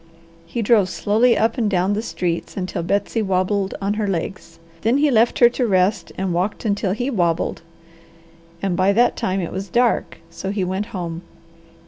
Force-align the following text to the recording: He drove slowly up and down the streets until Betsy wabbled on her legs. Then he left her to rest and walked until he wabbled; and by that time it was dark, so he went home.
He 0.47 0.63
drove 0.63 0.89
slowly 0.89 1.37
up 1.37 1.59
and 1.59 1.69
down 1.69 1.93
the 1.93 2.01
streets 2.01 2.57
until 2.57 2.81
Betsy 2.81 3.21
wabbled 3.21 3.75
on 3.79 3.93
her 4.01 4.07
legs. 4.07 4.57
Then 4.81 4.97
he 4.97 5.11
left 5.11 5.37
her 5.37 5.49
to 5.49 5.67
rest 5.67 6.11
and 6.17 6.33
walked 6.33 6.65
until 6.65 6.93
he 6.93 7.11
wabbled; 7.11 7.61
and 8.63 8.75
by 8.75 8.93
that 8.93 9.15
time 9.15 9.41
it 9.41 9.51
was 9.51 9.69
dark, 9.69 10.17
so 10.31 10.49
he 10.49 10.63
went 10.63 10.87
home. 10.87 11.21